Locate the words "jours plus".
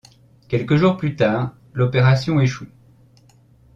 0.77-1.15